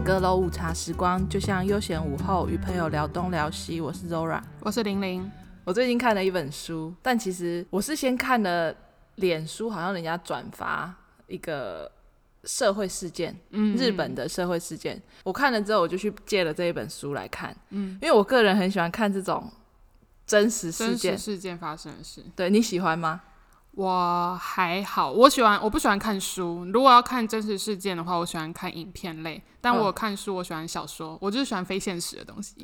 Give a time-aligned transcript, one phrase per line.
[0.00, 3.82] 是阁楼午茶时光，就像悠闲午后与朋友聊东聊西。
[3.82, 5.30] 我是 Zora，我是玲玲。
[5.62, 8.74] 我最近看了一本书，但其实我是先看了
[9.16, 10.94] 脸书，好像人家转发
[11.26, 11.90] 一个
[12.44, 15.00] 社会事件，嗯，日本的社会事件。
[15.22, 19.52] 我看了之后，我就去借了这一本书来看，嗯，因为我个人很喜欢看这种
[20.24, 22.24] 真实事件，真实事件发生的事。
[22.34, 23.20] 对，你喜欢吗？
[23.72, 26.64] 我还好，我喜欢，我不喜欢看书。
[26.72, 29.40] 如果要看真实事件的话，我喜欢看影片类。
[29.60, 32.54] 但我看书，我喜欢小说，我就是喜欢非现实的东西。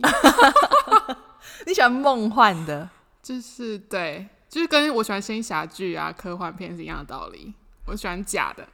[1.65, 2.89] 你喜欢梦幻的，
[3.23, 7.55] 就是对，就是跟我喜欢仙侠剧啊、科幻片是一样的道理。
[7.87, 8.67] 我喜欢假的。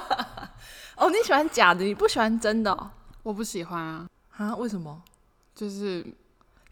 [0.96, 2.90] 哦，你喜欢假的，你不喜欢真的哦？
[3.22, 4.06] 我不喜欢啊。
[4.36, 4.54] 啊？
[4.56, 5.02] 为什么？
[5.54, 6.04] 就是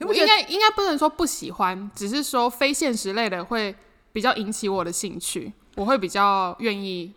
[0.00, 3.74] 我应该应该不能说不喜欢，只是说非现实类的会。
[4.12, 7.12] 比较引起我的兴趣，我会比较愿意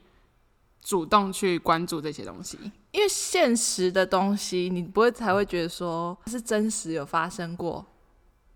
[0.82, 2.58] 主动去关注这些东西，
[2.92, 7.86] 因为现实的东西你不会才会觉得说是真实有发生过，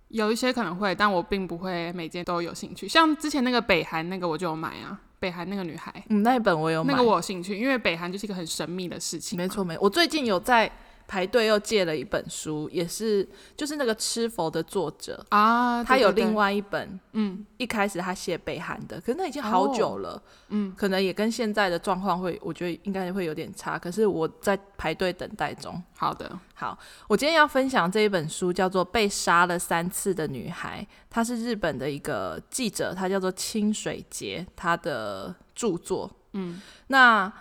[0.07, 2.87] 有一些可能会，但我并不会每件都有兴趣。
[2.87, 9.37] 像之前那个北韩那个我就有买啊，北韩那个女孩，嗯，那一本我有买，那个我有兴趣，因为北韩就是一个很神秘的事情。
[9.37, 10.71] 没错，没错，我最近有在。
[11.09, 23.79] 排队又借了一本书，也是就是那个吃佛的作者啊，他有另外一本，嗯，一开始他写北韩的，可是那已经好久了，哦、嗯，可能也跟现在的状况会，我觉得应该会有点差。
[23.79, 25.81] 可是我在排队等待中。
[25.97, 37.33] 好的，好，我今天要分享这一本书叫做《被杀了三次的女孩》，她是日本的一个记者，她叫做清水洁，她的著作，嗯，那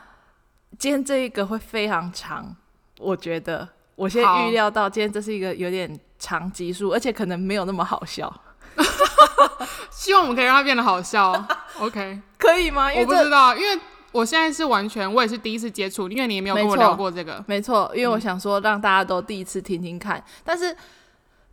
[0.79, 2.57] 今天这一个会非常长。
[2.99, 8.33] 我觉得，我先预料到今天这是一个有点长集数，而且可能没有那么好笑。
[9.91, 11.33] 希望我们可以让它变得好笑。
[11.79, 12.91] OK， 可以吗？
[12.95, 13.81] 我不知道，因为
[14.13, 17.45] 我现在是完全，我也是第一次接触，因为你也没有跟我聊过这个。
[17.47, 20.77] 没错，因为我想说让大家都第一次听听看，嗯、但是。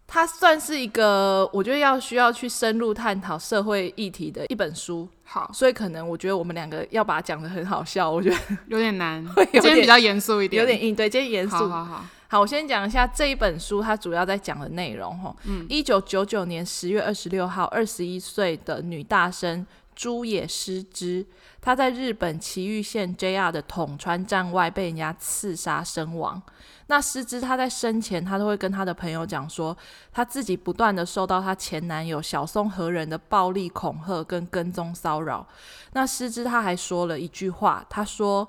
[0.08, 5.08] 它算是一个，我觉得要需要去深入探讨社会议题的一本书。
[5.24, 9.26] 好，所以可能我觉得我们两个要把它讲的很好笑，我觉得 有点难。
[9.34, 10.96] 会有点，今天比较严肃一点，有点硬。
[10.96, 11.56] 对，今天严肃。
[11.56, 15.18] 好好好，好，我先讲一下这一本书，它主要在讲的内容。
[15.18, 21.26] 哈，嗯，一九九九年十月二十六号，二十一岁的女大生猪野诗之，
[21.62, 26.42] 他在日本埼玉县 JR 的桶川站外被人家刺杀身亡。
[26.88, 29.76] 那诗之他在生前，他都会跟他的朋友讲说，
[30.12, 35.48] 他自己不断的受到她前男友小松和人的暴力恐吓跟跟踪骚扰。
[35.94, 38.48] 那诗之他还说了一句话，他说：“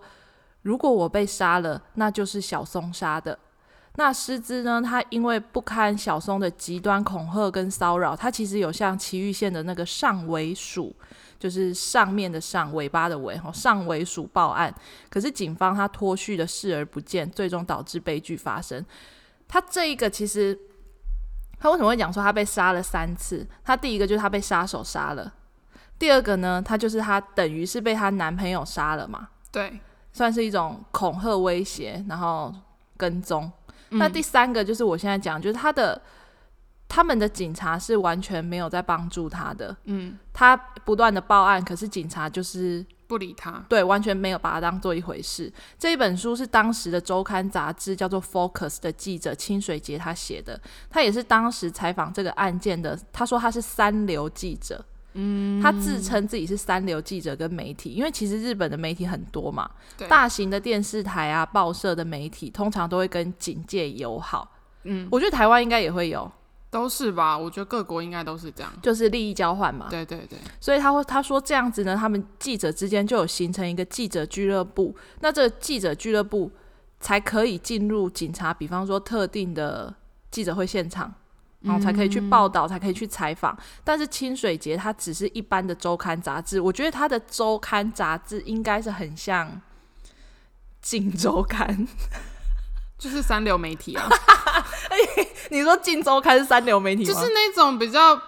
[0.60, 3.38] 如果我被杀了，那就是小松杀的。”
[3.98, 10.94] 那诗之呢，他因为不堪小松的极端恐吓跟骚扰，他其实有向埼玉县的那个上尾署。
[11.38, 14.74] 就是上面的上，尾巴的尾，上尾鼠报案，
[15.08, 18.84] 可是警方他脱序的视而不见，最终导致悲剧发生。
[19.47, 20.58] 他这一个其实，
[21.58, 23.47] 他为什么会讲说他被杀了三次？
[23.62, 25.32] 他第一个就是他被杀手杀了，
[25.98, 29.28] 第二个呢，他就是他等于是被他男朋友杀了嘛？
[29.53, 29.78] 对，
[30.12, 32.54] 算是一种恐吓威胁，然后
[32.97, 33.50] 跟踪。
[33.91, 36.00] 嗯、那第三个就是我现在讲，就是他的。
[36.88, 45.52] 他们的警察是完全没有在帮助他的，嗯，他不断的报案，可是警察就是不理他，对，完全没有把他当做一回事。
[45.78, 52.98] 这一本书是当时的周刊杂志叫做《Focus》的记者清水杰他写的，他也是当时采访这个案件的。
[53.12, 54.82] 他说他是三流记者，
[55.14, 59.68] 嗯，他自称自己是三流记者跟媒体，因为其实日本的媒体很多嘛，
[59.98, 64.50] 对，大型的电视台啊、报社的媒体通常都会跟警界友好，
[64.84, 66.30] 嗯，我觉得台湾应该也会有。
[66.71, 69.87] 都是吧，我觉得各国应该都是这样，就是利益交换嘛。
[69.88, 76.50] 对对对，所以他会他说这样子呢，他们记者之间就有形成一个记者俱乐部，那这个记者俱乐部
[77.00, 79.94] 才可以进入警察，比方说特定的
[80.31, 81.15] 记者会现场，
[81.60, 83.57] 然后才可以去报道，嗯、才可以去采访。
[83.83, 89.48] 但是清水节它只是一般的周刊杂志，我觉得他的周刊杂志应该是很像
[90.83, 91.86] 《镜周刊》。
[92.98, 94.09] 就是三流媒体啊！
[95.51, 97.13] 欸、你说《镜周刊》是三流媒体吗？
[97.13, 98.21] 就是那种比较，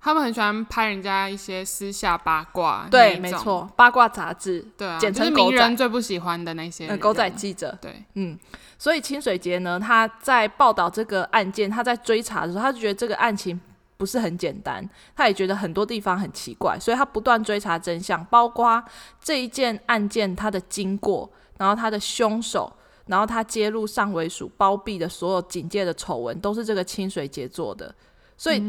[0.00, 2.86] 他们很喜欢拍人家一些私下八卦。
[2.90, 4.66] 对，没错，八卦杂志。
[4.76, 7.76] 对啊，简称就是名人最不喜欢的那些、嗯、狗仔记者。
[7.80, 8.38] 对，嗯，
[8.78, 13.58] 所以清水节呢，他在报道这个案件，他在追查的时候，他就觉得这个案情
[13.96, 18.84] 不是很简单，他也觉得很多地方很奇怪，所以他不断追查真相，包括
[19.22, 22.70] 这一件案件它的经过，然后他的凶手。
[23.06, 27.94] 然后他揭露上尾署包庇的所有警戒的丑闻，都是这个清水洁做的，
[28.36, 28.62] 所以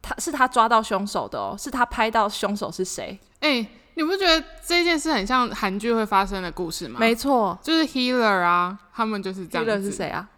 [0.00, 3.18] 他是他抓到凶手的哦，是他拍到凶手是谁？
[3.40, 6.98] 哎、欸，你不觉得这件事很像韩剧会发生的故事吗？
[6.98, 9.66] 没错，就是 Healer 啊，他们就是这样。
[9.66, 10.28] Healer 是谁啊？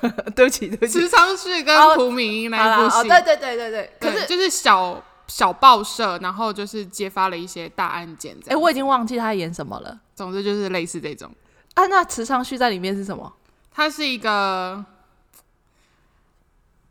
[0.34, 2.98] 对不起，对不起，池昌旭跟朴敏英那一部戏。
[2.98, 3.92] 哦，对对对对对。
[4.00, 8.36] 可是就是小小报社，然后就是揭发了一些大案件。
[8.46, 9.98] 哎，我已经忘记他演什么了。
[10.14, 11.30] 总之就是类似这种。
[11.76, 13.32] 啊，那池昌旭在里面是什么？
[13.70, 14.84] 他是一个，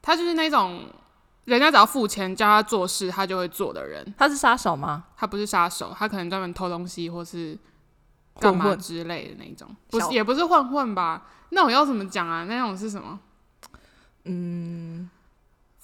[0.01, 0.89] 他就是那种。
[1.45, 4.03] 人家只要付钱叫他做事，他就会做的人。
[4.17, 5.03] 他是杀手吗？
[5.15, 7.55] 他不是杀手，他可能专门偷东西或是
[8.39, 9.69] 干嘛之类的那种。
[9.91, 11.27] 不是，也不是混混吧？
[11.49, 12.45] 那我要怎么讲啊？
[12.45, 13.19] 那种是什么？
[14.23, 15.07] 嗯，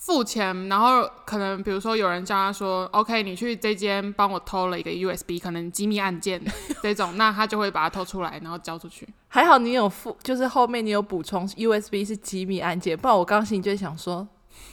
[0.03, 6.41] 付钱，然后可能比如说有人叫他说：“OK，你去这间帮我偷了一个 USB，可能机密案件
[6.81, 9.07] 这种。”那他就会把它偷出来，然后交出去。
[9.27, 14.27] 还好你有付，就是后面你有补充 USB 是机密案件，不然我刚心里就想说。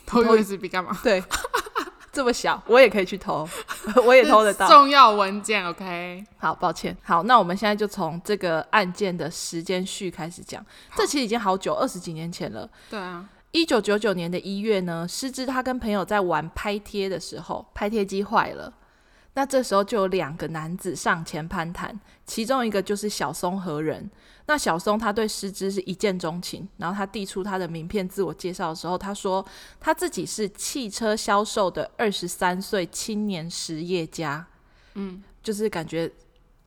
[0.05, 0.99] 偷 USB 干嘛？
[1.03, 1.23] 对，
[2.11, 3.47] 这么小，我也可以去偷，
[4.05, 5.65] 我也偷得到重要文件。
[5.67, 6.97] OK，好，抱歉。
[7.03, 10.65] 好，那我们现在就从这个案件的时间序开始讲。
[10.97, 12.69] 这其实已经好久，二十几年前了。
[12.89, 18.75] 对啊，一九九九年的一月呢，诗织他跟朋友在玩拍贴的时候，拍贴机坏了。
[19.35, 24.11] 那这时候就有两个男子上前攀谈，其中一个就是小松和人。
[24.47, 29.45] 那小松他对诗织是一见钟情，然后他递出他的名片自我介绍的时候，他说
[29.79, 34.45] 他自己是汽车销售的二十三岁青年实业家，
[34.95, 36.11] 嗯，就是感觉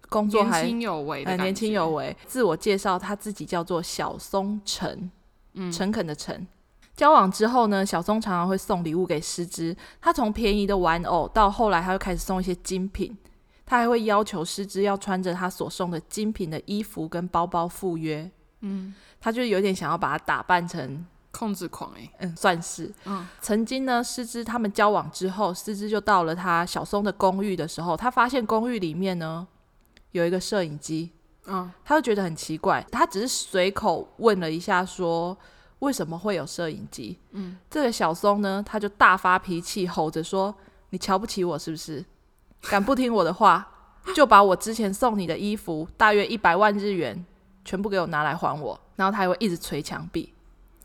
[0.07, 2.15] 工作还年轻有为，呃，年轻有为。
[2.25, 5.11] 自我介绍他自己叫做小松诚，
[5.53, 6.47] 嗯，诚恳的诚。
[6.95, 13.17] 交往之后呢，小松常常会送礼物给诗织，他从便宜的玩偶到后来，他又开始送一些精品。
[13.63, 18.29] 他还会要求诗织要穿着他所送的精品的衣服跟包包赴约，
[18.59, 29.47] 嗯，他就有点想要把他打扮成控制狂，哎，嗯，算是，嗯，曾经呢，诗织他们交往之后，诗织就到了他小松的公寓的时候，他发现公寓里面呢
[30.11, 31.11] 有一个摄影机，
[31.45, 35.37] 嗯，他就觉得很奇怪，他只是随口问了一下说
[35.81, 40.53] 为什么会有摄影机，嗯，这个小松呢他就大发脾气，吼着说
[40.89, 42.03] 你瞧不起我是不是？
[42.69, 43.67] 敢不听我的话，
[44.15, 47.25] 就把我之前送你的衣服，大约一百万日元，
[47.65, 48.79] 全部给我拿来还我。
[48.95, 50.31] 然后他还会一直捶墙壁。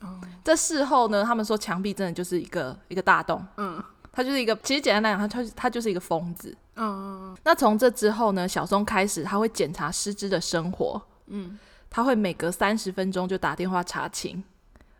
[0.01, 3.45] 哦，这事后呢，他们说墙壁真的就是一个一个大洞。
[3.57, 6.57] 嗯，他就是一个，其实简单来讲，他他他就是一个疯子。
[6.75, 10.99] 嗯，那从这之后呢，小松开始他会检查失之的生活。
[11.27, 11.59] 嗯，
[11.91, 14.43] 他会每隔三十分钟就打电话查寝。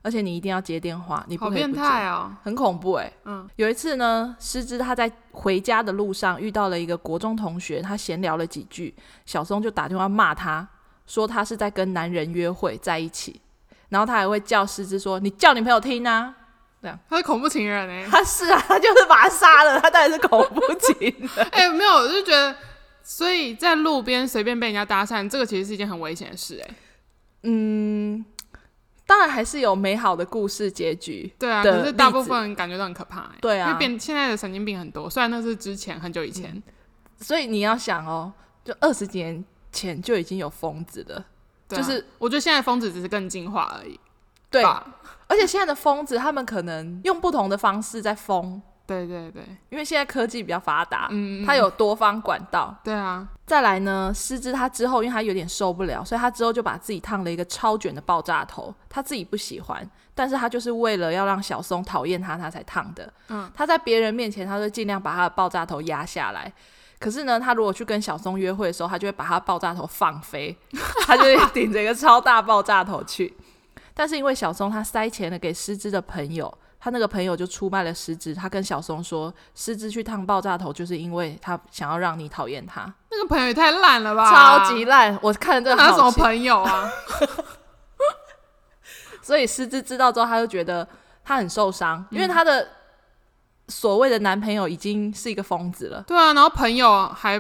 [0.08, 1.82] 而且你一定要接电话，你不可以不接。
[1.82, 3.12] 好变态哦，很恐怖哎。
[3.26, 8.96] 嗯，有一次呢，师之他在回家的路上遇到了一个国中同学，他闲聊了几句，
[9.26, 10.66] 小松就打电话骂他，
[11.06, 13.42] 说他是在跟男人约会在一起，
[13.90, 16.34] 然后他还会叫师之说：“你叫你朋友听啊。”
[16.82, 18.08] 这样， 他是恐怖情人哎。
[18.10, 21.30] 他是啊，他就是把他杀了，他当然是恐怖情人。
[21.52, 22.56] 哎、欸，没有，我就觉得，
[23.04, 26.76] 所以在路边随便被人家搭讪，这个其实是一件很危险的事哎。
[27.44, 28.24] 嗯。
[29.08, 36.64] 当然还是有美好的故事结局，对啊，可是大部分人感觉都很可怕，对啊，因为变现在的神经病很多，虽然那是之前很久以前，嗯，
[37.22, 38.32] 所以你要想哦，
[38.64, 41.26] 就二十几年前就已经有疯子了，啊，
[41.70, 44.00] 就是我觉得现在疯子只是更进化而已，
[44.52, 48.62] 对，而且现在的疯子他们可能用不同的方式在疯。
[48.88, 52.74] 对对对，因为现在科技比较发达，嗯，它有多方管道。
[52.84, 58.74] 对啊，再来呢，师之他之后，因为他有点受不了，所以他之后就把自己烫了一个超卷的爆炸头。
[58.88, 63.12] 他自己不喜欢，但是他就是为了要让小松讨厌他，他才烫的。
[63.28, 66.52] 嗯，他在别人面前，他就尽量把他的爆炸头压下来。
[66.98, 70.58] 可是呢，他如果去跟小松约会的时候，他就会把他爆炸头放飞，
[71.06, 73.36] 他就会顶着一个超大爆炸头去。
[73.94, 76.58] 但是因为小松他塞钱了给师之的朋友。
[76.88, 82.82] 他那个朋友就出卖了狮子，他跟小松说，狮子去烫爆炸头，就是因为他想要让你讨厌他。
[83.12, 85.20] 那个朋友也太烂了吧，超级烂！
[85.22, 86.90] 我看了这个，他什么朋友啊？
[89.22, 90.88] 所以狮子知道之后，他就觉得
[91.26, 92.66] 他很受伤，因为他的
[93.68, 96.02] 所谓的男朋友已经是一个疯子了。
[96.08, 97.38] 对啊，然后朋友还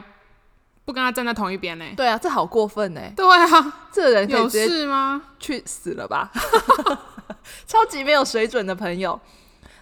[0.83, 1.85] 不跟他站在同一边呢。
[1.95, 2.99] 对啊，这好过分呢。
[3.15, 5.21] 对啊，这个人有事吗？
[5.39, 6.29] 去死了吧！
[7.67, 9.19] 超级没有水准的朋友。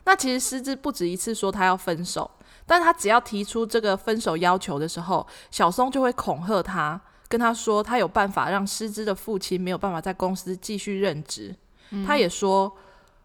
[0.05, 2.29] 那其实诗织不止一次说他要分手，
[2.65, 11.55] 但他只要提出这个分手要求的时候，小松就会恐吓他，跟他说他有办法让诗织的父亲没有办法在公司继续任职。
[11.89, 12.05] 嗯。
[12.05, 12.71] 他也说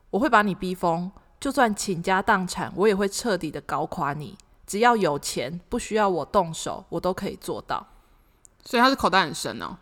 [0.09, 4.39] 我会把你逼疯，就算倾家荡产，我也会彻底的搞垮你。
[4.67, 7.87] 只要有钱，不需要我动手，我都可以做到。
[8.65, 9.77] 所以他是口袋很深哦，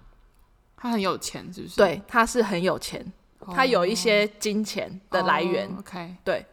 [0.76, 1.76] 他很有钱，是不是？
[1.76, 3.12] 对，他是很有钱。
[3.54, 6.46] 他有一些金钱的来源，哦，OK，对。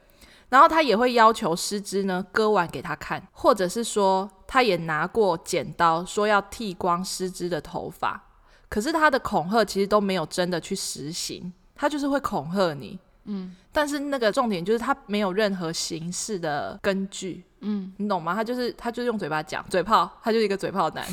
[0.49, 8.21] 然后他也会要求师之呢割腕给他看，或者是说他也拿过剪刀说要剃光师之的头发。
[8.69, 12.97] 可是他的恐吓其实都没有真的去实行，他就是会恐吓你。
[13.25, 17.43] 嗯，但是那个重点就是他没有任何形式的根据。
[17.61, 18.35] 嗯，你懂吗？
[18.35, 21.03] 他就是他就是用嘴巴讲嘴炮，他就是一个嘴炮男。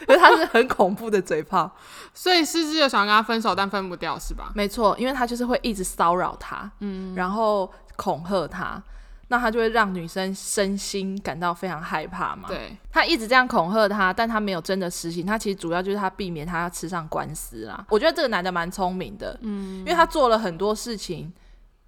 [0.00, 1.70] 因 为他是很恐怖的嘴炮，
[2.12, 4.50] 所以师之有想要跟他分手，但分不掉是吧？
[4.54, 8.82] 没错，因为他就是会一直骚扰他，嗯，然后恐吓他，
[9.28, 12.48] 那他就会让女生身心感到非常害怕嘛。
[12.48, 17.86] 对，他一直这样恐吓他，但他没有真的实行，他其实主要就是他避免他要吃上官司啦。
[17.88, 21.32] 我觉得这个男的蛮聪明的，嗯，因为他做了很多事情，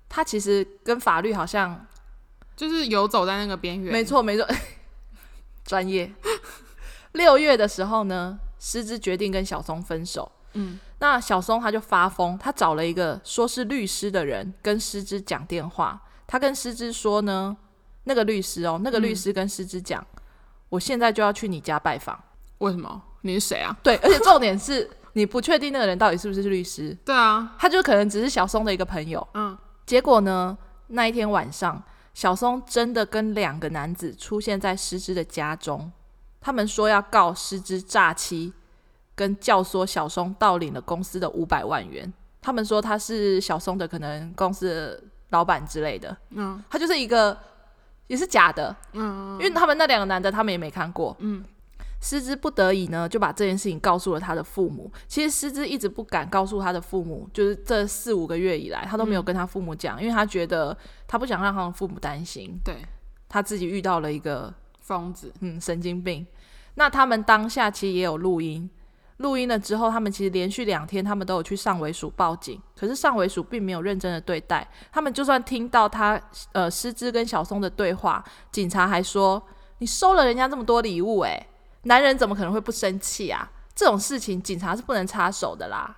[0.08, 1.86] 他其实跟法律好像
[2.56, 3.92] 就是游走在那个边缘。
[3.92, 4.46] 没错，没错，
[5.64, 6.12] 专业。
[7.18, 10.30] 六月的时候呢，师之决定跟小松分手。
[10.54, 16.00] 嗯，那小松他就发疯，他找了一个说是律师的人跟师之讲电话。
[16.26, 17.54] 他跟师之说呢，
[18.04, 20.22] 那个律师哦，那个律师跟师之讲，嗯、
[20.70, 22.18] 我现在就要去你家拜访。
[22.58, 23.02] 为什么？
[23.22, 23.76] 你是谁啊？
[23.82, 26.96] 对，而且重点是你不确定那个人到底是不是律师。
[27.04, 29.26] 对啊，他就可能只是小松的一个朋友。
[29.34, 30.56] 嗯，结果呢，
[30.86, 31.82] 那一天晚上，
[32.14, 35.90] 小松真的跟两个男子出现在师之的家中。
[36.40, 38.52] 他们说要告失之诈欺，
[39.14, 42.10] 跟教唆小松盗领了公司的五百万元。
[42.40, 46.16] 他们说他是小松的可能公司的老板之类的。
[46.30, 47.36] 嗯，他就是一个
[48.06, 48.74] 也是假的。
[48.92, 51.14] 嗯，因为他们那两个男的他们也没看过。
[51.18, 51.44] 嗯，
[52.00, 54.90] 师之不得已呢，就把这件事情告诉了他的父母。
[55.08, 60.74] 其实师之一直不敢告诉他的父母，就是这四五个月以来，他都没有跟他父母讲，嗯，因为他觉得
[61.08, 62.58] 他不想让他的父母担心。
[62.64, 62.76] 对，
[63.28, 64.54] 他自己遇到了一个。
[64.88, 66.26] 疯子，嗯，神经病。
[66.76, 68.68] 那他们当下其实也有录音，
[69.18, 75.12] 录音了之后，他们其实连续两天，他们都有去上尾署报警，可是上尾署并没有认真的对待他们。
[75.12, 76.18] 就算听到他
[76.52, 79.42] 呃师之跟小松的对话，警察还说
[79.78, 81.46] ：“你收了人家这么多礼物，诶，
[81.82, 83.50] 男人怎么可能会不生气啊？
[83.74, 85.94] 这种事情警察是不能插手的啦。”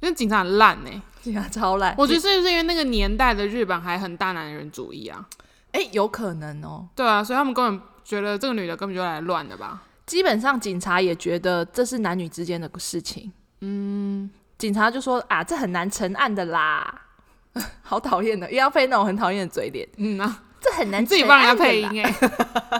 [0.00, 0.90] 因为警察很烂呢，
[1.20, 1.94] 警察超烂。
[1.98, 5.28] 我觉得是不是因为那个年代的日本还很大男人主义啊？
[5.72, 6.88] 诶，有可能哦。
[6.96, 7.89] 对啊，所以他们根本。
[8.10, 9.80] 觉得这个女的根本就来乱的吧？
[10.04, 13.32] 基本上警察也觉得这是男女之间的事情。
[13.60, 17.02] 嗯，警察就说啊，这很难成案的啦，
[17.82, 19.88] 好讨厌的，又要配那种很讨厌的嘴脸。
[19.98, 22.12] 嗯啊，这很难，自己帮人家配音哎，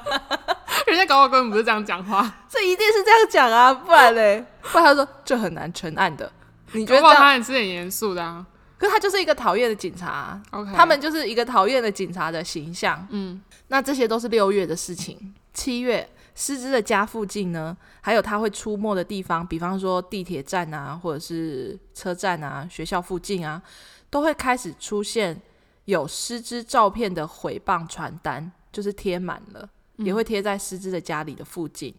[0.88, 6.32] 人家搞我根本不是这样讲话，这一定是这样讲啊，不然嘞，不然他说这很难成案的。
[6.72, 8.44] 你觉得他很是很严肃的啊？
[8.80, 10.40] 可是他就是一个讨厌的警察.
[10.74, 13.06] 他们就是一个讨厌的警察的形象。
[13.10, 15.34] 嗯，那这些都是六月的事情。
[15.52, 23.62] 七月，失之的家附近呢，还有他会出没的地方，比方说地铁站啊，或者是车站啊、学校附近啊，
[24.08, 25.38] 都会开始出现
[25.84, 29.68] 有失之照片的毁谤传单，就是贴满了，
[29.98, 31.94] 嗯、也会贴在失之的家里的附近。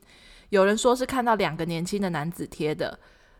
[0.50, 2.98] 有人说是看到两个年轻的男子贴的。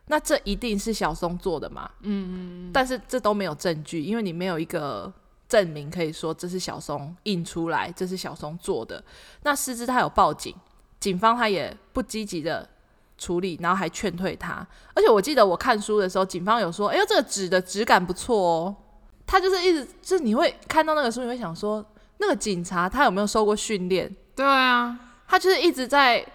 [0.08, 1.90] 那这一定是小松做的嘛？
[2.02, 5.12] 嗯嗯，但是这都没有证据，因为你没有一个
[5.48, 9.02] 证明可以说这是小松印出来，这是小松做的。
[9.44, 10.54] 那师之他有报警，
[11.00, 12.68] 警方他也不积极的
[13.18, 14.68] 处理，然后还劝退他。
[14.94, 18.76] 而且我记得我看书的时候，警方有说：“哎呦，这个纸的质感不错哦。”
[19.26, 21.86] 他就是一直就是你会看到那个书，你会想说，
[22.18, 24.14] 那个警察他有没有受过训练？
[24.36, 26.26] 对啊，他就是一直在，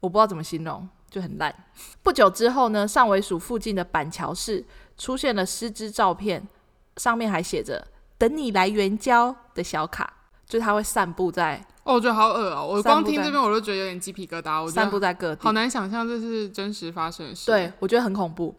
[0.00, 0.88] 我不知道怎么形容。
[1.12, 1.54] 就很烂。
[2.02, 4.64] 不久之后呢，上尾署附近的板桥市
[4.96, 6.48] 出现了失之照片，
[6.96, 10.10] 上面还写着“等你来援交”的小卡，
[10.46, 11.62] 就是他会散布在。
[11.84, 12.66] 哦，我觉得好恶哦！
[12.66, 14.62] 我光听这边我都觉得有点鸡皮疙瘩。
[14.62, 17.46] 我散布在各地，好难想象这是真实发生的事。
[17.46, 18.54] 对，我觉得很恐怖。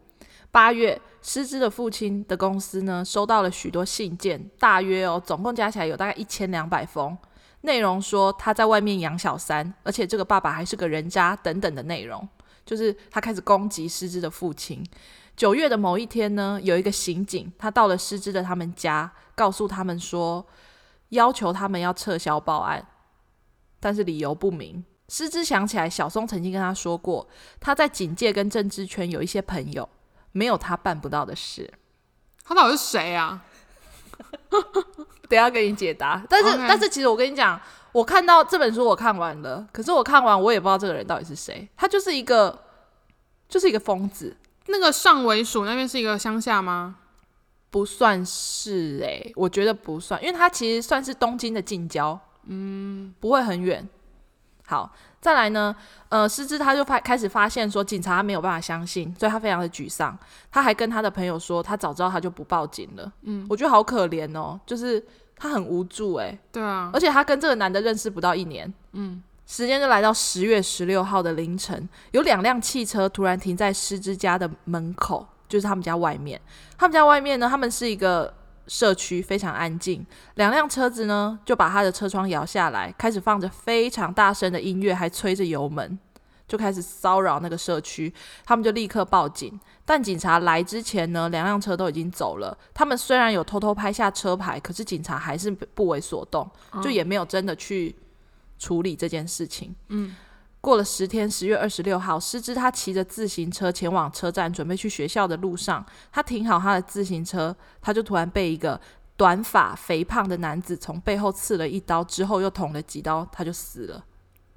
[0.52, 7.16] 八月，失之的父亲的公司呢，收到了许多信件，大约哦，总共加起来有大概一千两百封，
[7.62, 12.28] 内容说他在外面养小三，而且这个爸爸还是个人渣等等的内容。
[12.64, 14.84] 就是他开始攻击师之的父亲。
[15.36, 20.46] 九月的某一天呢，有一个刑警，他到了师之的他们家，告诉他们说，
[21.08, 22.86] 要求他们要撤销报案，
[23.80, 24.84] 但是理由不明。
[25.08, 27.28] 师之想起来，小松曾经跟他说过，
[27.58, 29.88] 他在警界跟政治圈有一些朋友，
[30.32, 31.72] 没有他办不到的事。
[32.44, 33.44] 他到底是谁啊？
[35.28, 36.24] 等下给你解答。
[36.30, 37.60] 但是.但是其实我跟你讲。
[37.94, 39.64] 我看到这本书，我看完了。
[39.72, 41.68] 可是我看完，我也不知道这个人到底是谁。
[41.76, 42.58] 他就是一个，
[43.48, 44.36] 就是一个疯子。
[44.66, 46.96] 那个上尾署那边是一个乡下吗？
[47.70, 53.88] 不算是诶、欸，我觉得不算，因为他其实算是东京的近郊，嗯，不会很远。
[54.66, 55.74] 好，再来呢，
[56.08, 60.18] 呃，师之他就发开始发现说，警察他没有办法相信，所以他非常的沮丧。
[60.50, 63.12] 他还跟他的朋友说，他早知道他就不报警了。
[63.22, 65.04] 嗯，我觉得好可怜哦，就是
[65.36, 66.38] 他很无助哎。
[66.52, 68.72] 对啊，而且他跟这个男的认识不到一年。
[68.92, 76.40] 嗯，时间就来到十月十六号的凌晨，有两辆汽车突然停在诗之家的门口，就是他们家外面。
[76.78, 78.32] 他们家外面呢，他们是一个。
[78.66, 85.98] 社区非常安静，两辆车子呢就把他的车窗摇下来，开始放着非常大声的音乐，还吹着油门，
[86.46, 88.12] 就开始骚扰那个社区。
[88.44, 92.56] 他们就立刻报警，但警察来之前呢，两辆车都已经走了。
[92.72, 96.50] 他们虽然有偷偷拍下车牌，可是警察还是不为所动，
[96.82, 97.94] 就也没有真的去
[98.58, 99.74] 处理这件事情。
[99.88, 100.14] 嗯。
[100.60, 108.80] 过了十天，十月二十六号，失之他骑着自行车前往车站，准备去学校的路上，他停好他的自行车，他就突然被一个
[109.14, 114.02] 短发肥胖的男子从背后刺了一刀，之后又捅了几刀，他就死了。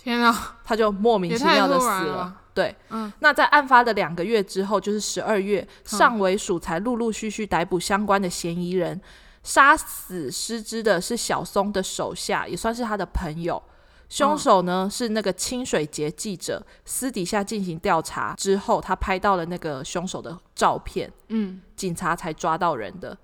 [0.08, 0.58] 天啊！
[0.64, 2.06] 他就莫名其妙的死了。
[2.06, 3.12] 了对，嗯。
[3.20, 9.00] 那在案发的两个月之后，就是十二月，上尾署才陆陆续续逮捕相关的嫌疑人。
[9.44, 13.62] 杀死失之的是小松的手下，也算是他的朋友。
[14.10, 23.18] 凶手呢、嗯、是那个清水节记者，私底下进行调查之后，他拍到了那个凶手的照片，嗯，警察才抓到人的，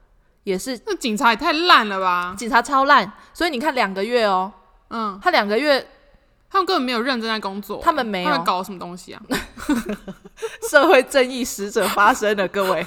[0.43, 2.35] 也是那警察也太烂了吧？
[2.37, 4.51] 警察超烂，所以你看两个月哦，
[4.89, 5.85] 嗯，他两个月，
[6.53, 9.22] 他们根本没有认真在工作，他们没有，他们搞什么东西啊？
[10.69, 12.86] 社会正义使者发生了，各位，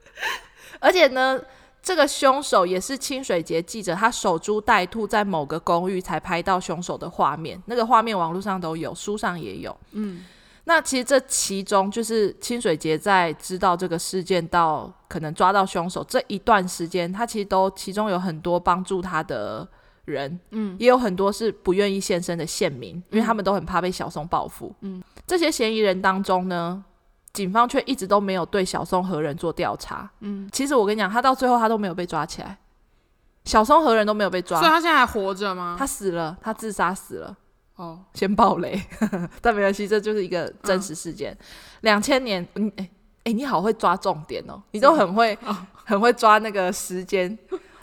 [0.80, 1.38] 而且呢。
[1.80, 7.62] 这个凶手也是清水节记者，他守株待兔，在某个公寓才拍到凶手的画面。
[7.64, 9.74] 那个画面网络上都有，书上也有。
[9.92, 10.26] 嗯，
[10.64, 19.66] 那其实这其中就是清水节在知道这个事件到可能抓到凶手这一段时间，他其实都其中有很多帮助他的
[20.08, 24.74] 人，嗯，也有很多是不愿意现身的县民，因为他们都很怕被小松报复。
[24.80, 26.84] 嗯，这些嫌疑人当中呢，
[27.32, 30.10] 警方却一直都没有对小松和人做调查。
[30.20, 32.58] 嗯，其实我跟你讲，他到最后他都没有被抓起来，
[33.44, 35.76] 小松和人都没有被抓，所以他现在还活着吗？
[35.78, 37.36] 他死了，他自杀死了。
[37.76, 38.76] 哦，先爆雷，
[39.40, 41.36] 但没关系，这就是一个真实事件。
[41.82, 42.90] 两千、嗯、年，嗯，哎、欸、哎、
[43.24, 47.38] 欸，你好会抓重点哦，你都很会，哦、很会抓那个时间。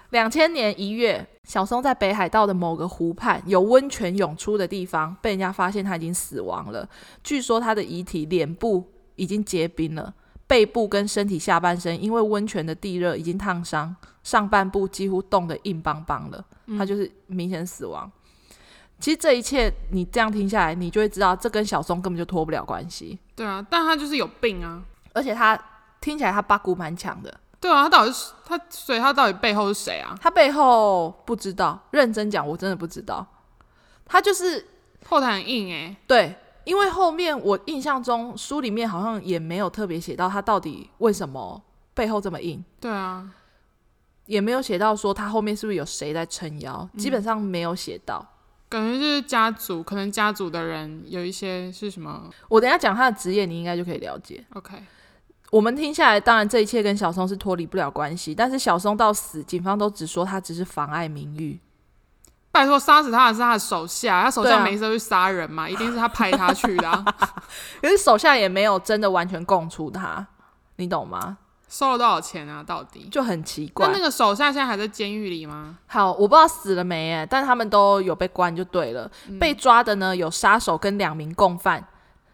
[0.09, 6.87] 两千年一月，小松在北海道的某个湖畔有温泉涌出的地方，被人家发现他已经死亡了。
[7.23, 8.91] 据说他的遗体脸部。
[9.17, 10.13] 已经结冰了，
[10.45, 16.45] 背部跟身体下半身因为温泉的地热已经烫伤，上半部几乎冻得硬邦邦了，
[16.77, 18.11] 他、嗯、就是明显死亡。
[18.99, 23.17] 其实这一切你这样听下来，你就会知道这跟小松根本就脱不了关系。
[23.37, 25.57] 对啊，但他就是有病啊，而且他
[26.01, 27.33] 听起来他八股蛮强的。
[27.65, 30.15] 对啊，他到底是他，所以他到底背后是谁啊？
[30.21, 33.25] 他背后不知道，认真讲我真的不知道。
[34.05, 34.67] 他就是
[35.07, 35.97] 后台很硬哎、欸。
[36.05, 36.35] 对。
[36.63, 41.61] 因为后面我印象中书里面好像也没有特别写到他到底为什么
[41.93, 42.63] 背后这么硬。
[42.79, 43.29] 对啊，
[44.25, 48.23] 也没有写到说他后面是不是有谁在撑腰，嗯、基本上没有写到。
[48.67, 52.27] 感觉就是家族，可能家族的人有一些是什么？
[52.47, 54.43] 我等一下讲他的职业，你应该就可以了解。
[54.55, 54.75] OK，
[55.51, 61.59] 我们听下来，当然这一切跟小松是脱离不了关系，但是小松到死，警方都只说他只是妨碍名誉。
[62.51, 65.63] 拜托，杀死他的是他的手下，他手下没事去杀人嘛？
[65.63, 67.03] 啊、一定是他派他去的、啊。
[67.81, 70.25] 可是手下也没有真的完全供出他，
[70.77, 71.37] 你懂吗？
[71.67, 72.63] 收了多少钱啊？
[72.63, 73.87] 到底就很奇怪。
[73.87, 75.77] 那那个手下现在还在监狱里吗？
[75.87, 79.11] 好，我不知道死了没哎，但是他们都有被关就对了。
[79.27, 81.85] 嗯、被抓的呢，有杀手跟两名共犯，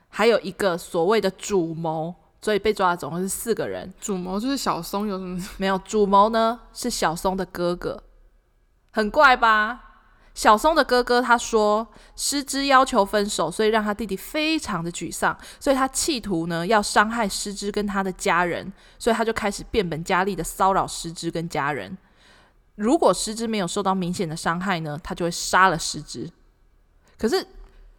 [0.09, 3.93] 还有一个所谓的主谋，所以被抓的总共是四个人。
[3.99, 5.39] 主谋就是小松，有什么？
[5.57, 8.03] 没有，主谋呢是小松的哥哥，
[8.91, 9.87] 很怪吧？
[10.33, 21.97] 小松的哥哥他说，诗织要求分手，所以让他弟弟非常的沮丧，所以他企图呢要伤害诗织跟他的家人，所以他就开始变本加厉的骚扰诗织跟家人。
[22.75, 26.31] 如果诗织没有受到明显的伤害呢，他就会杀了诗织。
[27.17, 27.45] 可是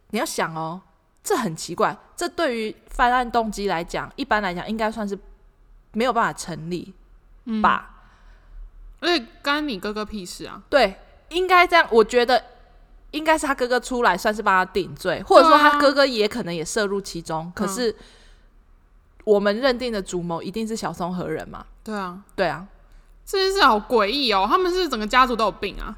[0.09, 0.81] 你要想哦，
[1.23, 5.17] 这很奇怪，这对于犯案动机来讲，一般来讲应该算是
[5.93, 6.93] 没有办法成立
[7.61, 7.89] 吧？
[8.99, 10.61] 而且干你哥哥屁事啊？
[10.69, 10.99] 对。
[11.29, 12.39] 应该这样，我觉得
[13.09, 17.45] 应该是他哥哥出来算是帮他顶罪，或者说他哥哥也可能也涉入其中。
[17.45, 17.95] 啊、可是
[19.23, 21.65] 我们认定的主谋一定是小松和人嘛？
[21.83, 22.67] 对啊，对啊，
[23.25, 24.45] 这件事好诡异哦！
[24.47, 25.95] 他们是整个家族都有病啊，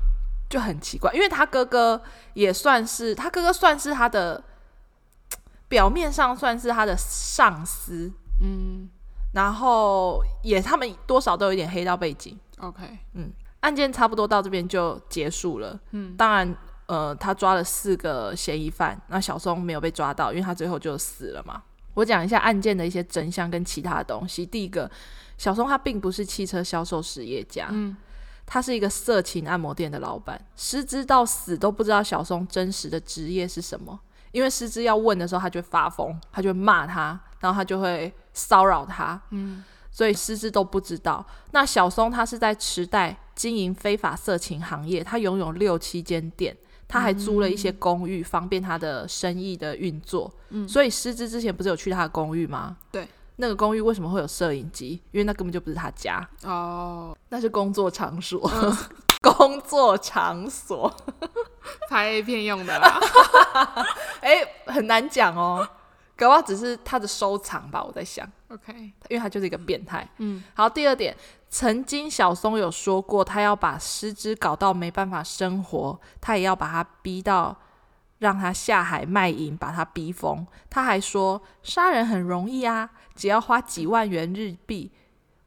[0.49, 1.11] 就很奇怪。
[1.11, 2.01] 因为他哥哥
[2.33, 4.41] 也算是他哥哥算是他的
[5.67, 8.89] 表面上算是他的上司，嗯，
[9.33, 12.39] 然后也他们多少都有一点黑道背景。
[12.59, 13.31] OK，嗯。
[13.61, 15.79] 案件差不多到这边就结束了。
[15.89, 21.63] 嗯，当然呃，他抓了四个嫌疑犯，那小松没有被抓到，因为他最后就死了嘛。
[21.95, 24.45] 我讲一下案件的一些真相跟其他的东西。
[24.45, 24.87] 第一个，
[25.39, 27.97] 小松他并不是汽车销售实业家，嗯，
[28.45, 30.39] 他是一个色情按摩店的老板。
[30.55, 33.99] 诗织到死都不知道小松真实的职业是什么，
[34.35, 41.25] 因为诗织要问的时候，他就会发疯，他就会骂他，然后他就会骚扰他，嗯，所以诗织都不知道。
[41.51, 46.53] 那小松他是在池袋经营非法色情行业，他拥有六七间店。
[46.87, 50.31] 他还租了一些公寓，方便他的生意的运作。
[50.49, 52.77] 嗯，所以诗织之前不是有去他的公寓吗？
[52.91, 55.01] 对，那个公寓为什么会有摄影机？
[55.11, 58.77] 因为那根本就不是他家哦，那是工作场所，嗯、
[59.33, 60.93] 工作场所
[61.89, 62.99] 拍 A 片用的啦。
[64.21, 65.67] 哎、欸，很难讲哦，
[66.15, 67.83] 搞不好只是他的收藏吧。
[67.83, 68.73] 我在想，OK，
[69.09, 70.07] 因为他就是一个变态。
[70.17, 71.15] 嗯，好，第二点。
[71.47, 77.55] 曾经小松有说过，他要把诗织搞到没办法生活，他也要把他逼到
[78.19, 80.45] 让他下海卖淫，把他逼疯。
[80.69, 84.91] 他还说杀人很容易啊，只要花几万元日币，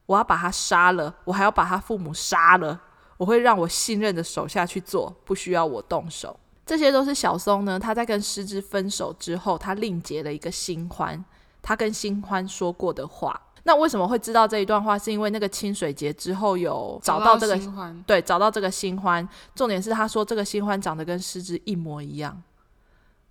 [0.07, 2.81] 我要把他杀了，我还要把他父母杀了，
[3.19, 6.39] 我会让我信任的手下去做，不需要我动手。
[6.65, 11.23] 这些都是小松呢，他在跟诗织分手之后，他另结了一个新欢，
[11.61, 13.39] 他跟新欢说过的话。
[13.65, 14.99] 那为什么会知道这一段话？
[14.99, 19.27] 是因为那个清水节之后有找到这个新欢，对，找到这个新欢。
[19.55, 22.43] 重点是他说这个新欢长得跟诗织一模一样，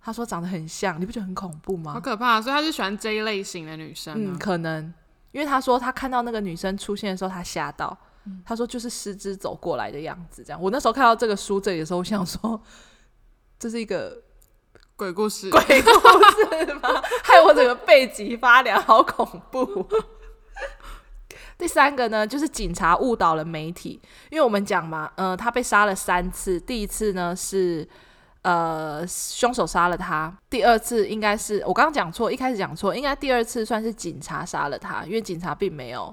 [0.00, 1.94] 他说长得很像，你不觉得很恐怖吗？
[1.94, 2.42] 好可怕！
[2.42, 4.14] 所以他是喜欢这一类型的女生。
[4.16, 4.92] 嗯，可能
[5.32, 7.96] 因为他说他看到那个女生出现的时候，他吓到。
[8.28, 10.60] 嗯、他说就是失之走过来的样子，这样。
[10.60, 12.60] 我那时候看到这个书这里的时候，我想说
[13.58, 14.22] 这是一个。
[14.98, 17.00] 鬼故事，鬼故事吗？
[17.22, 19.86] 害我整个背脊发凉，好恐怖。
[21.56, 27.88] 第三个呢，就是警察误导了媒体，因为我们讲嘛，呃，他被杀了三次，第一次呢是
[28.42, 36.12] 呃凶手杀了他，第二次应该是我刚刚讲错，一开始讲错，应该第二次算是警察杀了他，因为警察并没有。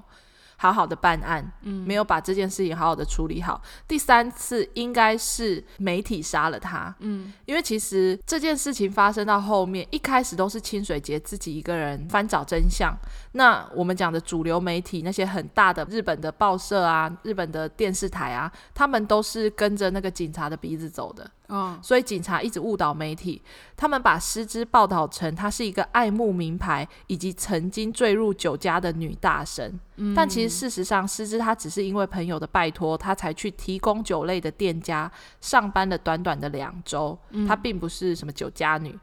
[0.56, 3.60] 好好的办案，嗯，没有把这件事情好好的处理好。
[3.86, 12.96] 第三次应该是媒体杀了他，嗯，因为其实这件事情发生到后面，一开始都是清水节自己一个人翻找真相。
[13.36, 21.30] 那我们讲的主流媒体，那些很大的日本的报社啊，日本的电视台啊，他们都是跟着那个警察的鼻子走的。
[21.48, 23.42] 嗯，所以警察一直误导媒体，
[23.76, 29.78] 他们把诗织报道成她是一个爱慕名牌以及曾经坠入酒家的女大神。
[29.96, 38.98] 嗯，但其实事实上，诗织她只是因为朋友的拜托，她才去提供酒类的店家上班的短短的两周，她并不是什么酒家女。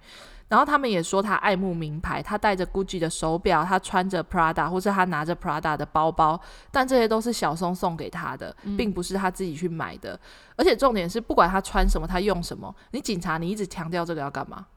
[0.53, 6.39] 然后他们也说他爱慕名牌，他戴着 Gucci 的手表，他穿着 Prada，或者他拿着 Prada 的包包，
[6.69, 10.13] 但这些都是小松送给他的，并不是他自己去买的。
[10.13, 10.19] 嗯、
[10.57, 14.67] 而且重点是，不管他穿什么，他用什么，你警察你一直强调这个要干嘛？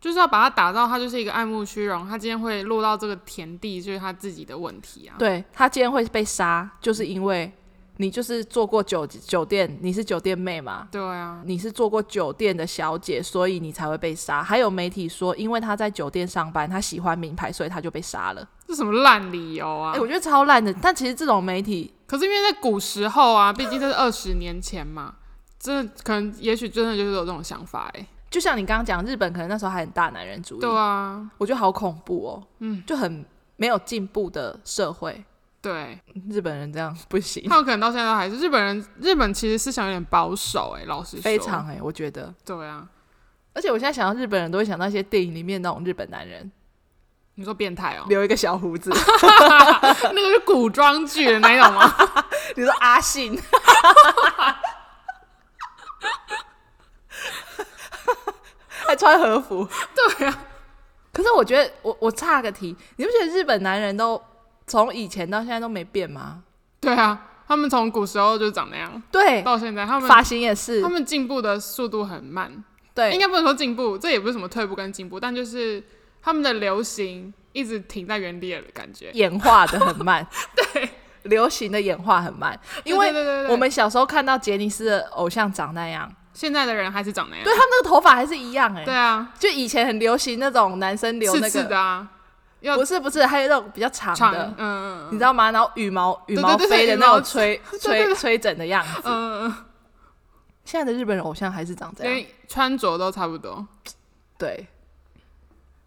[0.00, 5.14] 就是要把他打造他就是一个爱慕虚荣，他今天会落到这个田地，就是他自己的问题啊。
[5.20, 7.52] 对，他今天会被杀，就是因为。
[7.98, 10.88] 你就是做过酒酒店，你是酒店妹嘛？
[10.90, 14.42] 对啊，你是做过酒店的小姐，所以你才会被杀。
[14.42, 18.48] 还有媒体说，因为她在酒店上班，她喜欢名牌，所以她就被杀了。
[18.66, 19.92] 这什么烂理由啊？
[19.92, 20.72] 哎、欸，我觉得超烂的。
[20.74, 25.14] 但其实这种媒体，可是因为在古时候啊，毕竟这是二十年前嘛，
[25.58, 28.08] 真的可能，也许真的就是有这种想法哎、欸。
[28.30, 30.60] 就像你刚刚讲，日本可能那时候还很大男人主义。
[30.60, 32.42] 对啊，我觉得好恐怖哦。
[32.60, 33.24] 嗯，就很
[33.56, 35.22] 没有进步的社会。
[35.62, 35.96] 对，
[36.28, 38.84] 日本人这样不行，他们可能到现在都还是日本人。
[39.00, 42.34] 日本其实思想有点保守，哎，老实说，非常哎，我觉得。
[42.44, 42.84] 对啊，
[43.54, 46.50] 而且我现在想到日本人都会想到一些电影里面那种日本男人，
[47.36, 48.90] 你说变态哦，留一个小胡子，
[50.12, 51.94] 那个是古装剧的那种吗？
[52.56, 53.40] 你说阿信，
[58.84, 59.68] 还穿和服，
[60.18, 60.44] 对啊。
[61.12, 64.20] 可是我觉得，我我岔个题，你不觉得日本男人都？
[64.66, 66.42] 从以前到现在都没变吗？
[66.80, 72.64] 对啊，他们从古时候就长那样，对，到现在他们发型也是，他们进步的速度很慢。
[72.94, 75.82] 对，应该不能说进步，这也不是什么退步跟进步，但就是
[76.20, 80.26] 他们的流行一直停在原地的感觉，演化的很慢。
[80.74, 80.88] 对，
[81.22, 88.84] 流行的演化很慢，因为我们小时候看到杰尼斯的偶像长那样，现在的人还是长那样，对，他们那个头发还是一样哎。
[88.84, 92.06] 对啊，就以前很流行那种男生留那个的啊。
[92.76, 95.50] 不是不是，还有那种比较长的，你知道吗？
[95.50, 99.02] 然后羽毛羽毛飞的那种吹吹 吹枕的样子。
[99.04, 99.54] 嗯嗯。
[100.64, 103.66] 现在的日本人偶像还是长这样，穿着都差不多。
[104.38, 104.66] 对，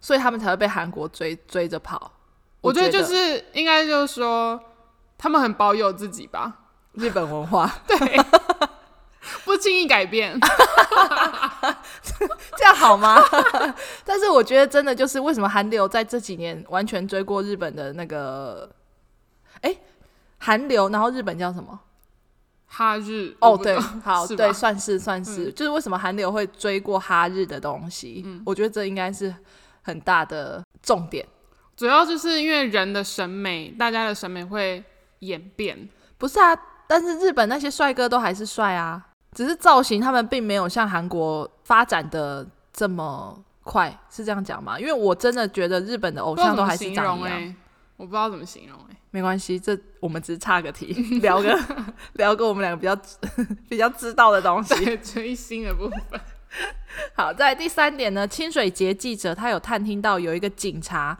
[0.00, 2.12] 所以他们才会被韩国追追着跑。
[2.60, 4.60] 我觉得就是应该就是说，
[5.16, 6.52] 他们很保有自己吧，
[6.92, 7.72] 日本文化。
[7.88, 7.96] 对，
[9.56, 10.38] 不轻易改变，
[12.58, 13.18] 这样好吗？
[14.04, 18.70] 但是我觉得真的就是为什么韩流在这几年完全追过日本的那个，
[19.62, 19.78] 哎、欸，
[20.38, 21.80] 韩流，然后日本叫什么？
[22.66, 28.22] 哈日哦，对， 好，对，算是算是，嗯、就是为什么韩流会追过哈日的东西？
[28.26, 29.34] 嗯、我觉得这应该是
[29.82, 31.26] 很大的重点。
[31.76, 34.84] 主要就是因为人的审美，大家的审美会
[35.20, 35.88] 演变。
[36.18, 36.54] 不是啊，
[36.86, 39.02] 但是日本那些帅哥都还是帅啊，
[39.36, 44.80] 只是造型他们并没有像韩国发展的这么快，是这样讲吗？
[44.80, 47.54] 因为我真的觉得日本的偶像都还是长一样。
[47.98, 50.86] 我不知道怎么形容哎、欸，没关系，这我们只是岔个题，
[51.20, 51.54] 聊个
[52.14, 52.96] 聊个我们两个比较
[53.68, 56.00] 比较知道的东西，追星的部分。
[57.14, 61.18] 好，在第三点呢，清水节记者他有探听到有一个警察。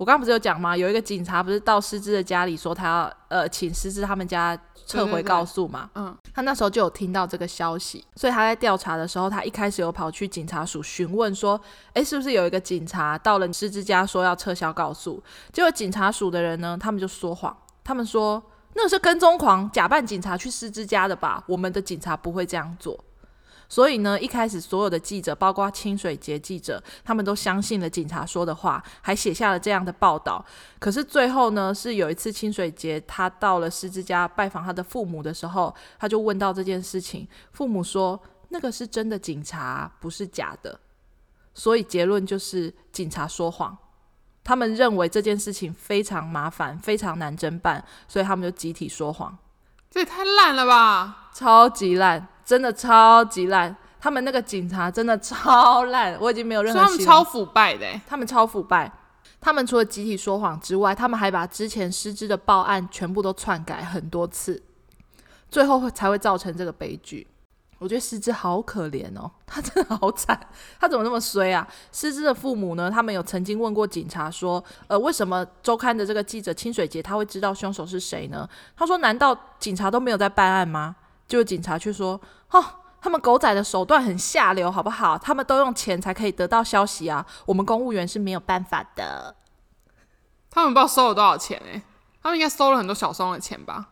[0.00, 0.74] 我刚刚不是有讲吗？
[0.74, 5.90] 有一个警察不是到诗织的家里说他要呃请诗织他们家撤回告诉嘛？
[5.94, 11.60] 嗯，他那时候就有听到这个消息，所以他在调查的时候，他一开始有跑去警察署询问说，
[11.92, 15.22] 诶，是不是有一个警察到了诗织家说要撤销告诉？
[15.52, 21.44] 结果警察署的人呢，他们就说谎，他们说那是跟踪狂假扮警察去诗织家的吧？
[21.46, 22.98] 我们的警察不会这样做。
[23.70, 30.44] 所以呢，一开始所有的记者，包括清水节记者，他们都相信了警察说的话，还写下了这样的报道。
[30.80, 40.80] 可是最后呢，是有一次清水节他到了狮子家拜访他的父母的时候，他就问到这件事情，父母说那个是真的警察，不是假的。
[41.54, 43.78] 所以结论就是警察说谎。
[44.42, 49.38] 他们认为这件事情非常麻烦，非常难侦办，所以他们就集体说谎。
[49.90, 51.30] 这也太烂了吧！
[51.32, 52.26] 超级烂。
[52.50, 56.80] 真的超级烂，他们那个警察真的超烂，我已经没有任何。
[56.80, 58.92] 他们超腐败的，他们超腐败。
[59.40, 64.60] 他们除了集体说谎之外，他们还把之前失之的报案全部都篡改很多次，
[65.48, 67.24] 最后才会造成这个悲剧。
[67.78, 70.36] 我觉得失之好可怜哦， 他真的好惨，
[70.80, 71.64] 他怎么那么衰啊？
[71.92, 72.90] 失之的父母呢？
[72.90, 78.48] 他们有曾经问过警察说，呃，为什么周刊的这个记者清水节他会知道凶手是谁呢？
[78.76, 80.96] 他说，难道警察都没有在办案吗？
[81.28, 82.20] 结果警察却说。
[82.50, 82.64] 哦，
[83.00, 85.16] 他们狗仔的手段很下流，好不好？
[85.16, 89.36] 他们都用钱才可以得到消息啊，我们公务员是没有办法的。
[90.50, 91.82] 他们不知道收了多少钱哎、欸，
[92.22, 93.88] 他们应该收了很多小松的钱吧？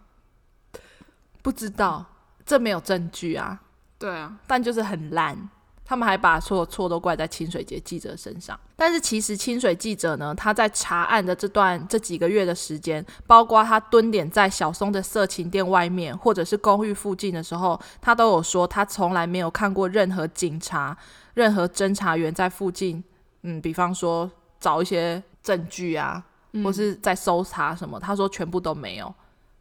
[1.40, 2.05] 不知道，
[2.44, 3.61] 这没有证据啊。
[3.99, 5.49] 对啊，但就是很烂。
[5.88, 20.94] 他们还把所有错都怪在清水节记者身上，但是其实清水记者呢，他在查案的这段这几个月的时间，包括他蹲点在小松的色情店外面，或者是公寓附近的时候，他都有说他从来没有看过任何警察、
[21.33, 23.03] 任何侦查员在附近，
[23.40, 26.22] 嗯，比方说找一些证据啊，
[26.62, 29.14] 或是在搜查什么，他说全部都没有，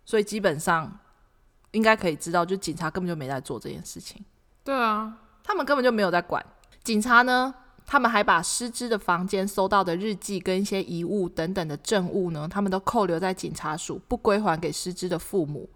[0.04, 1.00] 所以基本上
[1.72, 4.22] 应该可以知道，就警察根本就没在做这件事情。
[4.66, 5.20] 对啊。
[5.48, 6.46] 他们根本就没有在管。
[6.84, 7.54] 警察呢，
[7.86, 15.70] 他们还把诗织的房间搜到的日记跟一些遗物等等的证物呢，他们都扣留在警察署，不归还给诗织的父母。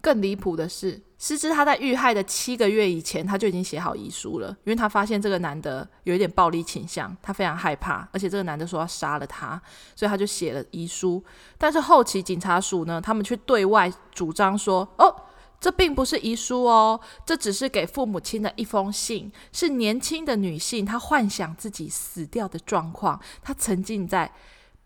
[0.00, 9.60] 更离谱的是，诗织他在遇害的七个月以前，他就已经写好遗书了，因为他发现这个男的有一点暴力倾向，他非常害怕，而且这个男的说要杀了他，
[9.94, 11.22] 所以他就写了遗书。
[11.58, 15.14] 但是后期警察署呢，他们却对外主张说，哦。
[15.60, 24.32] 这并不是遗书哦，这只是给父母亲的一封信，是年轻的女性她幻想自己死掉的状况，她沉浸在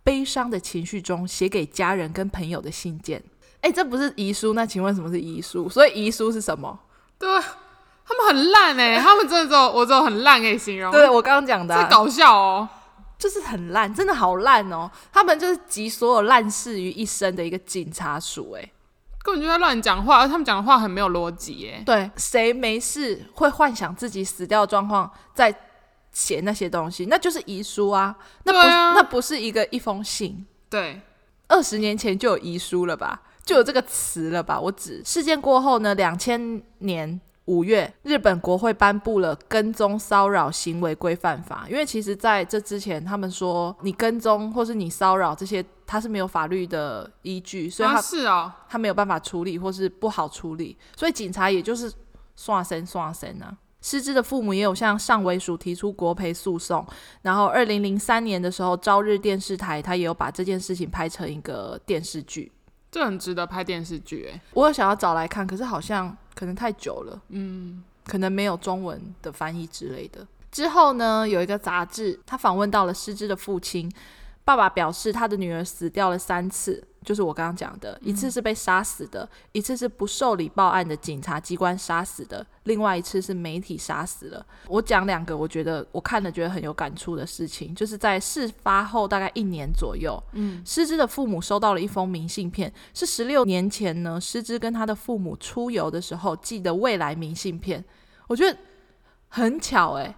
[0.03, 3.23] 悲伤的情绪中写给家人跟朋友的信件。
[3.61, 5.69] 哎，这不是遗书，那请问什么是遗书？
[5.69, 6.79] 所以遗书是什么？
[7.19, 7.29] 对，
[8.05, 10.91] 他们很烂哎，他们真的只有我只有很烂可以形容。
[10.91, 12.69] 对，我刚刚讲的、啊，这搞笑哦，
[13.19, 14.91] 就是很烂，真的好烂哦。
[15.13, 18.73] 他们就是集所有烂事于一身的一个警察署哎。
[19.23, 21.83] 根本就在乱讲话，而他们讲的话很没有逻辑耶。
[21.87, 25.55] 对，谁没事会幻想自己死掉的状况，在
[26.13, 28.17] 写那些东西，那就是遗书啊。
[28.45, 30.45] 那不，啊、那不是一个一封信。
[30.69, 31.01] 对，
[31.49, 33.23] 二十年前就有遗书了吧？
[33.45, 34.59] 就有这个词了吧？
[34.61, 37.21] 我指事件过后呢，两千年。
[37.53, 41.67] 五月，日本国会颁布了跟踪骚扰行为规范法。
[41.69, 51.93] 因为其实在这之前，他们说你跟踪或是你骚扰这些，它是没有法律的依据，所以他、啊是哦、他没有办法处理或是不好处理，所以警察也就是
[52.35, 53.55] 刷身刷身啊。
[53.83, 56.87] 诗织的父母也有向上尾署提出国赔诉讼。
[57.21, 62.51] 然后，二零零三年的时候，朝日电视台他也有把这件事情拍成一个电视剧。
[62.93, 70.25] 这很值得拍电视剧诶，我有想要找来看，可是好像可能太久了，嗯，可能没有中文的翻译之类的。
[70.51, 73.91] 之后呢，有一个杂志，他访问到了诗织的父亲，
[74.45, 84.47] 爸爸表示他的女儿死掉了三次，就是我刚刚讲的，一次是被杀死的，嗯、一次是不受理报案的警察机关杀死的，另外一次是媒体杀死了。
[84.69, 97.85] 我讲两个，我觉得我看了觉得很有感触的事情，就是在事发后大概一年左右，嗯，诗之的父母收到了一封明信片，是十六年前呢，诗之跟他的父母出游的时候寄的未来明信片。
[98.29, 98.57] 我觉得
[99.29, 100.15] 很巧诶、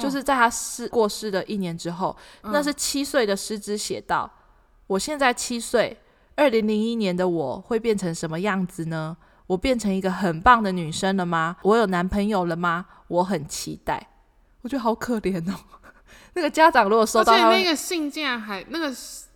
[0.00, 4.30] 就是在他逝过世的一年之后，嗯、那是七岁的诗之写道
[4.88, 5.94] ：“我现在七岁。”
[6.36, 9.16] 二零零一年的我会变成什么样子呢？
[9.46, 11.56] 我变成一个很棒的女生了吗？
[11.62, 12.86] 我有男朋友了吗？
[13.08, 14.08] 我很期待。
[14.62, 15.54] 我觉得好可怜哦。
[16.34, 18.92] 那个家长如果收到，而且那个信竟然还那个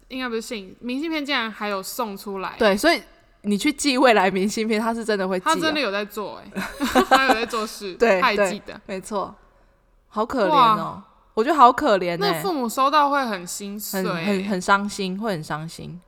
[0.09, 2.55] 应该不是信，明信片竟然还有送出来。
[2.59, 3.01] 对，所以
[3.43, 6.63] 你去寄未来明信片，他是真的会寄，他真的有在做哎，
[7.09, 9.35] 他有在做事， 对，他还记得，没错。
[10.09, 11.01] 好可怜哦，
[11.35, 12.17] 我觉得好可怜。
[12.19, 16.01] 那父母收到会很心碎，很很很伤心，会很伤心。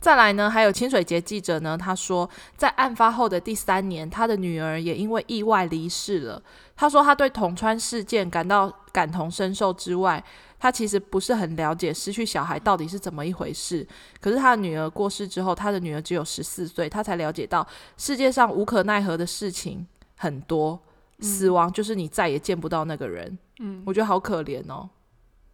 [0.00, 6.40] 再来呢，还有清水节记者呢，他说，在案发后的第三年，他的女儿也因为意外离世了。
[6.76, 10.22] 他说，他对桶川事件感到感同身受之外，
[10.60, 13.84] 他其实不是很了解失去小孩到底是怎么一回事。
[14.20, 19.84] 可是他的女儿过世之后，他的女儿只有十四岁，他才了解到世界上无可奈何的事情
[20.16, 20.80] 很多，
[21.18, 23.36] 死亡就是你再也见不到那个人。
[23.58, 24.88] 嗯，我觉得好可怜哦。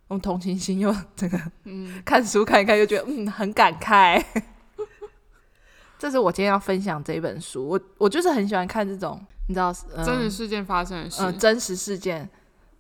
[0.09, 4.23] 用同情心又这个，嗯，看书看一看又觉得嗯很感慨。
[5.99, 12.29] 这是我今天要分享这本书，我我就是很喜欢看这种你知道、嗯、真实事件发生的事，嗯，真实事件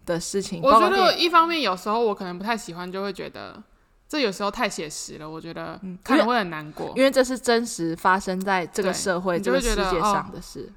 [0.05, 0.61] 的事情。
[0.63, 3.63] 我觉得一方面有时候我可能不太喜欢，就会觉得
[4.07, 10.71] 这有时候太写实了，我觉得可能会很难过，因为这是真实发生在这个社会这个世界上的事。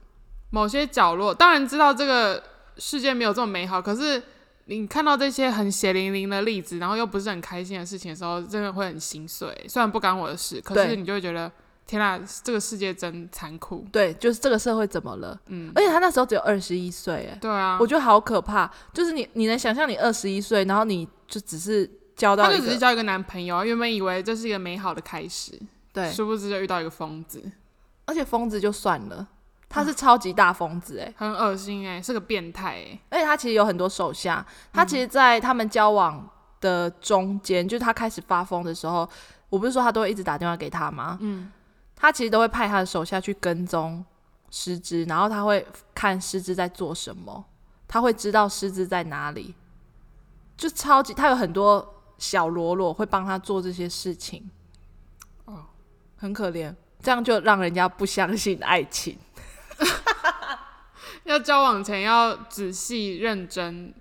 [0.51, 2.41] 某些角落当然知道这个
[2.77, 4.23] 世界没有这么美好，可是。
[4.69, 9.49] 你看到这些很血淋淋的例子，然后又不是很开心的事情的时候，真的会很心碎。
[9.67, 11.53] 虽然不干我的事，可是你就会觉得，对
[11.87, 13.85] 天啊，这个世界真残酷。
[13.93, 15.39] 对，就是这个社会怎么了？
[15.47, 18.69] 嗯，而且他那时候只有二十一岁，哎，对啊，我觉得好可怕。
[18.93, 25.57] 就是你，你能想象你二十一岁，然后你就只是交到，他就只是交一个男朋友，原本以为这是一个美好的开始，
[25.93, 27.41] 对，殊不知就遇到一个疯子，
[28.03, 29.25] 而且疯子就算了。
[29.69, 34.45] 他是超级大疯子，哎，很恶心，哎，是个变态，哎，而且他其实有很多手下。
[34.71, 36.27] 他其实，在他们交往
[36.61, 39.07] 的中间，嗯、就是他开始发疯的时候，
[39.49, 41.17] 我不是说他都会一直打电话给他吗？
[41.21, 41.51] 嗯，
[41.95, 44.03] 他其实都会派他的手下去跟踪
[44.49, 47.43] 诗织，然后他会看诗织在做什么，
[47.87, 49.53] 他会知道诗织在哪里，
[50.55, 54.49] 就超级他有很多小喽啰会帮他做这些事情。
[55.43, 55.65] 哦，
[56.15, 59.17] 很可怜，这样就让人家不相信爱情。
[61.27, 63.93] 要交往前要仔细认真，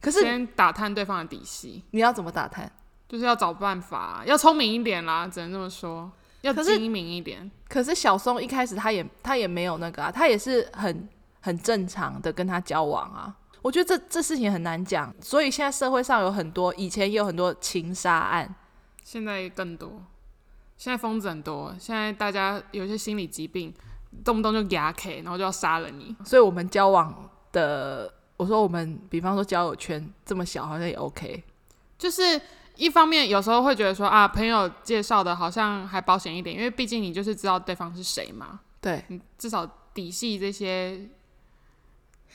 [0.00, 1.82] 可是先打探对方的底细。
[1.90, 2.70] 你要怎么打探？
[3.08, 6.12] 就是要找办法，要聪明一点啦，只能这么说。
[6.42, 7.50] 要精明一点。
[7.66, 11.08] 可是，小松一开始他也他也没有那个啊，他也是很
[11.40, 13.34] 很正常的跟他交往啊。
[13.62, 18.54] 我觉得这这事情很难讲，所以现在社会上有很多，以前也有很多情杀案，
[19.02, 20.04] 现在更多。
[20.76, 23.72] 现在疯子很多，现在大家有些心理疾病。
[24.24, 26.14] 动不动就牙 K，然后就要杀了你。
[26.24, 31.42] 所以，我们交往的，我说我们，比方说交友圈这么小，好像也 OK。
[31.98, 32.40] 就是
[32.76, 38.60] 一方面，有时候会觉得说啊，朋友介绍的好像还保险一点，因为毕竟你就是知道对方是谁嘛。
[38.80, 41.08] 对，你至少底细这些，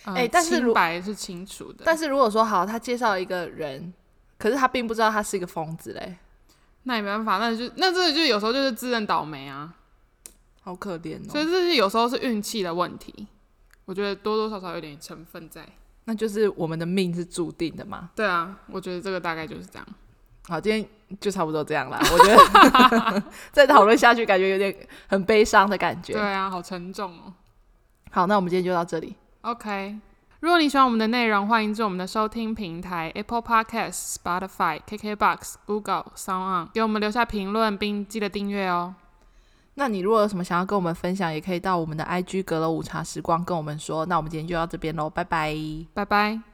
[0.05, 1.83] 哎、呃，欸、但是清白是清楚的。
[1.85, 3.93] 但是如果说好，他介绍一个人，
[4.39, 6.17] 可是他并不知道他是一个疯子嘞，
[6.83, 9.73] 那也没办法，那就那这就有时候就是自认倒霉啊。
[10.61, 13.27] 好可怜哦，所以这是有时候是运气的问题，
[13.85, 15.67] 我觉得多多少少有点成分在。
[16.05, 18.09] 那就是我们的命是注定的嘛？
[18.15, 19.87] 对啊，我觉得这个大概就是这样。
[20.47, 21.99] 好，今天就差不多这样了。
[21.99, 24.75] 我觉得 再讨论下去，感觉有点
[25.07, 26.13] 很悲伤的感觉。
[26.13, 27.33] 对啊，好沉重哦。
[28.09, 29.15] 好，那我们今天就到这里。
[29.41, 29.97] OK，
[30.39, 38.95] 如果你喜欢我们的内容，欢迎至我们的收听平台 Apple Podcast、Spotify、KKBox、Google、Sound On 给我们留下评论，并记得订阅哦。
[39.81, 44.05] 那你如果有什么想要跟我们分享，也可以到我们的 IG 阁楼午茶时光跟我们说。
[44.05, 45.55] 那我们今天就到这边喽，拜拜，
[45.95, 46.50] 拜拜。